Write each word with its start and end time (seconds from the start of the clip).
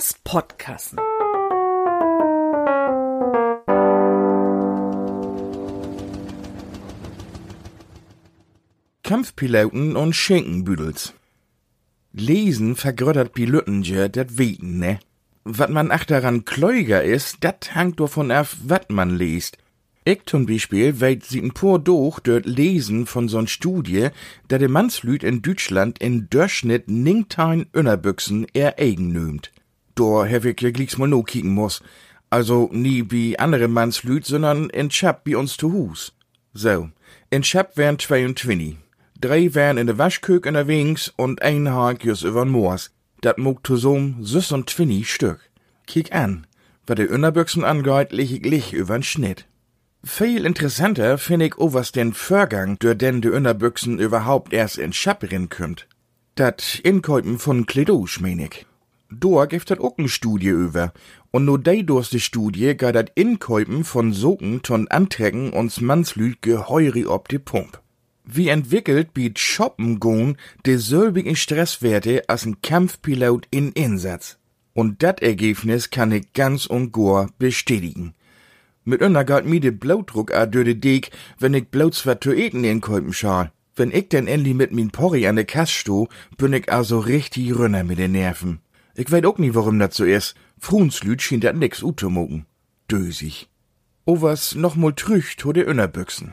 As 0.00 0.14
Podkassen. 0.24 0.98
Kampfpiloten 9.02 9.96
und 9.96 10.16
Schinkenbüdels. 10.16 11.12
Lesen 12.14 12.76
vergrödert 12.76 13.34
Pilottenje, 13.34 14.08
dat 14.08 14.38
weten, 14.38 14.78
ne? 14.78 15.00
Wat 15.44 15.68
man 15.68 15.90
ach 15.90 16.06
daran 16.06 16.46
kläuger 16.46 17.04
is, 17.04 17.36
dat 17.40 17.74
hangt 17.74 18.00
davon 18.00 18.30
ab, 18.30 18.48
wat 18.64 18.88
man 18.88 19.10
liest. 19.18 19.58
Ich 20.06 20.24
zum 20.24 20.46
Beispiel 20.46 20.98
weit 21.02 21.24
sie'n 21.24 21.52
pur 21.52 21.78
durch 21.78 22.20
dort 22.20 22.46
Lesen 22.46 23.04
von 23.04 23.28
so'n 23.28 23.48
Studie, 23.48 24.08
da 24.48 24.56
de 24.56 24.68
Mannslüd 24.68 25.22
in 25.22 25.42
Deutschland 25.42 25.98
in 25.98 26.30
Durchschnitt 26.30 26.88
ningtein 26.88 27.66
Innerbüchsen 27.74 28.46
er 28.54 28.78
eigen 28.78 29.12
nömt. 29.12 29.52
Da 30.00 30.26
hab 30.26 30.46
ich 30.46 30.96
mal 30.96 31.08
no 31.08 31.22
kicken 31.22 31.50
muss. 31.50 31.82
Also 32.30 32.70
nie 32.72 33.04
wie 33.10 33.38
andere 33.38 33.68
Mannslüd, 33.68 34.24
sondern 34.24 34.70
in 34.70 34.88
Chap 34.88 35.20
wie 35.24 35.34
uns 35.34 35.58
zu 35.58 35.74
Hus. 35.74 36.14
So, 36.54 36.88
in 37.28 37.42
Chap 37.42 37.76
wären 37.76 37.98
22. 37.98 38.78
Drei 39.20 39.54
wären 39.54 39.76
in 39.76 39.86
de 39.86 39.98
Waschkök 39.98 40.46
unterwegs 40.46 41.12
und 41.16 41.42
ein 41.42 41.70
Hag 41.70 42.02
just 42.02 42.24
übern 42.24 42.48
Moors. 42.48 42.90
Dat 43.20 43.36
mogt 43.36 43.66
zusammen 43.66 44.24
süß 44.24 44.52
und 44.52 44.68
twinni 44.68 45.04
Stück. 45.04 45.40
Kick 45.86 46.14
an, 46.14 46.46
wat 46.86 46.96
de 46.96 47.06
Innerbüchsen 47.06 47.62
angeht, 47.62 48.12
lich 48.12 48.32
ich 48.32 48.44
lich 48.46 48.72
übern 48.72 49.02
Schnitt. 49.02 49.46
Viel 50.02 50.46
interessanter 50.46 51.18
find 51.18 51.42
ich 51.42 51.58
auch, 51.58 51.74
was 51.74 51.92
den 51.92 52.14
Vorgang, 52.14 52.78
durch 52.78 52.96
den 52.96 53.20
de 53.20 53.36
Innerbüchsen 53.36 53.98
überhaupt 53.98 54.54
erst 54.54 54.78
in 54.78 54.94
Schapperin 54.94 55.50
kümmt. 55.50 55.86
Dat 56.36 56.80
Inkäupen 56.82 57.38
von 57.38 57.66
Kledosch, 57.66 58.20
mein 58.20 58.38
ich. 58.38 58.64
Da 59.12 59.46
gibt 59.46 59.70
dat 59.70 59.80
auch 59.80 59.98
ne 59.98 60.08
Studie 60.08 60.48
über. 60.48 60.92
Und 61.32 61.44
nur 61.44 61.58
dei 61.58 61.82
durch 61.82 62.10
die 62.10 62.20
Studie 62.20 62.76
geht 62.76 62.94
dat 62.94 63.10
Inkäupen 63.16 63.82
von 63.82 64.12
Socken 64.12 64.62
ton 64.62 64.86
Anträgen 64.86 65.52
uns 65.52 65.80
Mannslüd 65.80 66.40
geheuri 66.42 67.06
ob 67.06 67.28
die 67.28 67.40
Pump. 67.40 67.80
Wie 68.24 68.48
entwickelt 68.48 69.12
biet 69.12 69.40
Shoppen 69.40 69.98
gehen 69.98 70.36
dieselbigen 70.64 71.34
Stresswerte 71.34 72.22
als 72.28 72.46
ein 72.46 72.62
Kampfpilot 72.62 73.48
in 73.50 73.72
Einsatz. 73.76 74.38
Und 74.74 75.02
dat 75.02 75.20
Ergebnis 75.20 75.90
kann 75.90 76.12
ich 76.12 76.32
ganz 76.32 76.66
und 76.66 76.92
gar 76.92 77.30
bestätigen. 77.38 78.14
Mit 78.84 79.02
einer 79.02 79.24
geht 79.24 79.44
mir 79.44 79.60
de 79.60 79.72
Blutdruck 79.72 80.32
a 80.32 80.46
de 80.46 80.74
Deg, 80.74 81.10
wenn 81.40 81.54
ich 81.54 81.66
bloß 81.68 82.06
wat 82.06 82.22
zu 82.22 82.32
eten 82.32 82.62
in 82.62 82.80
Kolpen 82.80 83.12
schal. 83.12 83.50
Wenn 83.74 83.90
ich 83.90 84.08
denn 84.08 84.28
endlich 84.28 84.54
mit 84.54 84.72
min 84.72 84.90
Porri 84.90 85.26
an 85.26 85.34
de 85.34 85.44
Kass 85.44 85.72
sto, 85.72 86.08
bin 86.36 86.52
ich 86.52 86.70
also 86.72 87.00
richtig 87.00 87.58
rünner 87.58 87.82
mit 87.82 87.98
den 87.98 88.12
Nerven. 88.12 88.60
Ich 89.00 89.10
weet 89.10 89.24
auch 89.24 89.38
nie, 89.38 89.54
warum 89.54 89.78
dat 89.78 89.94
so 89.94 90.04
is. 90.04 90.34
Fruenslüd 90.58 91.22
schien 91.22 91.40
dat 91.40 91.56
nix 91.56 91.82
utemogen. 91.82 92.44
Dösig. 92.86 93.48
O 94.04 94.20
was 94.20 94.54
noch 94.54 94.76
mal 94.76 94.92
trücht 94.92 95.42
ho 95.42 95.54
de 95.54 95.64
Innerbüchsen. 95.64 96.32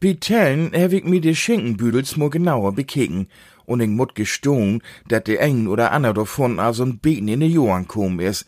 Bitellen 0.00 0.72
hab 0.72 0.92
ich 0.92 1.04
mir 1.04 1.20
de 1.20 1.34
Schinkenbüdels 1.34 2.16
mo 2.16 2.30
genauer 2.30 2.72
bekeken 2.72 3.28
und 3.66 3.82
ich 3.82 3.90
mut 3.90 4.14
gestohn, 4.14 4.80
dat 5.06 5.26
de 5.26 5.38
ein 5.38 5.68
oder 5.68 5.92
ander 5.92 6.14
davon 6.14 6.58
a 6.58 6.72
so'n 6.72 6.98
Beten 6.98 7.28
in 7.28 7.40
de 7.40 7.48
Johann 7.48 7.86
kom 7.86 8.20
is. 8.20 8.46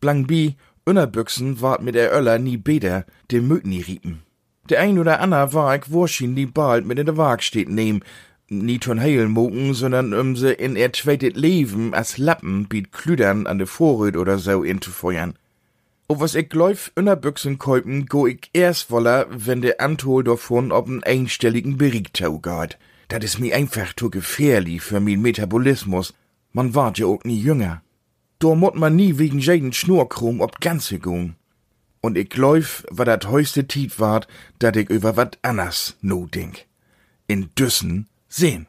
Blang 0.00 0.26
bi, 0.26 0.56
Innerbüchsen 0.86 1.60
ward 1.60 1.82
mit 1.82 1.96
der 1.96 2.12
Öller 2.14 2.38
nie 2.38 2.56
beder, 2.56 3.04
de 3.30 3.42
mögt 3.42 3.66
nie 3.66 3.82
riepen. 3.82 4.22
De 4.70 4.78
ein 4.78 4.98
oder 4.98 5.20
ander 5.20 5.52
war 5.52 5.76
ich 5.76 5.92
wahrscheinlich 5.92 6.50
bald 6.54 6.86
mit 6.86 6.98
in 6.98 7.04
de 7.04 7.18
Waagstedt 7.18 7.68
nehm, 7.68 8.00
nie 8.48 8.78
ton 8.78 9.00
heil 9.00 9.28
mogen, 9.28 9.74
sondern 9.74 10.14
um 10.14 10.36
se 10.36 10.52
in 10.52 10.76
er 10.76 10.92
zweitet 10.92 11.36
Leben 11.36 11.94
as 11.94 12.18
Lappen 12.18 12.66
biet 12.68 12.92
Klüdern 12.92 13.46
an 13.46 13.58
de 13.58 13.66
Vorrüd 13.66 14.16
oder 14.16 14.38
so 14.38 14.62
inzufeuern. 14.62 15.34
O 16.08 16.20
was 16.20 16.36
ich 16.36 16.48
gläuf 16.48 16.92
Innerbüchsen 16.94 17.58
käupen, 17.58 18.06
go 18.06 18.26
ich 18.28 18.50
erst 18.52 18.90
woller, 18.92 19.26
wenn 19.30 19.60
de 19.60 19.78
Antol 19.78 20.22
davon 20.22 20.70
ob 20.70 20.88
n 20.88 21.02
einstelligen 21.02 21.76
Berichtau 21.76 22.38
geht. 22.38 22.78
Dat 23.08 23.24
is 23.24 23.38
mir 23.38 23.56
einfach 23.56 23.92
zu 23.94 24.10
gefährlich 24.10 24.82
für 24.82 25.00
min 25.00 25.22
Metabolismus. 25.22 26.14
Man 26.52 26.74
wart 26.74 26.98
ja 26.98 27.06
auch 27.06 27.24
nie 27.24 27.40
jünger. 27.40 27.82
Da 28.38 28.54
mut 28.54 28.76
man 28.76 28.94
nie 28.94 29.18
wegen 29.18 29.40
jeden 29.40 29.72
Schnurkrum 29.72 30.40
ob 30.40 30.60
Ganze 30.60 30.98
gehen. 30.98 31.34
Und 32.00 32.16
ich 32.16 32.28
glaub, 32.28 32.84
war 32.90 33.04
dat 33.04 33.28
heuste 33.28 33.66
Tiet 33.66 33.98
wart, 33.98 34.28
dat 34.60 34.76
ich 34.76 34.90
über 34.90 35.16
wat 35.16 35.38
anders 35.42 35.96
no 36.02 36.26
denk. 36.26 36.66
In 37.26 37.50
Düssen 37.58 38.06
sehen. 38.28 38.66